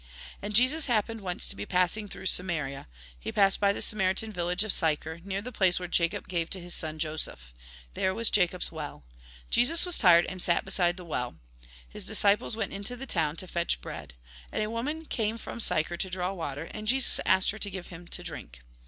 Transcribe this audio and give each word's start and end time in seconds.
And 0.41 0.55
Jesus 0.55 0.87
happened 0.87 1.21
once 1.21 1.47
to 1.47 1.55
be 1.55 1.63
passing 1.67 2.07
through 2.07 2.25
Samaria. 2.25 2.87
He 3.19 3.31
passed 3.31 3.59
by 3.59 3.71
the 3.71 3.83
Samaritan 3.83 4.33
village 4.33 4.63
of 4.63 4.73
Sychar, 4.73 5.19
near 5.23 5.43
the 5.43 5.51
place 5.51 5.79
which 5.79 5.91
Jacob 5.91 6.27
gave 6.27 6.49
to 6.49 6.59
his 6.59 6.73
son 6.73 6.97
Joseph. 6.97 7.53
There 7.93 8.11
was 8.11 8.31
Jacob's 8.31 8.71
well. 8.71 9.03
Jesus 9.51 9.85
was 9.85 9.99
tired, 9.99 10.25
and 10.25 10.41
sat 10.41 10.65
beside 10.65 10.97
the 10.97 11.05
well. 11.05 11.35
His 11.87 12.03
disciples 12.07 12.57
\\'ent 12.57 12.73
into 12.73 12.95
the 12.95 13.05
town 13.05 13.35
to 13.35 13.47
fetch 13.47 13.79
bread. 13.79 14.15
And 14.51 14.63
a 14.63 14.71
woman 14.71 15.05
came 15.05 15.37
from 15.37 15.59
Sychar 15.59 15.97
to 15.97 16.09
draw 16.09 16.33
water, 16.33 16.63
and 16.71 16.87
Jesus 16.87 17.19
asked 17.23 17.51
her 17.51 17.59
to 17.59 17.69
give 17.69 17.89
him 17.89 18.07
to 18.07 18.23
drink. 18.23 18.61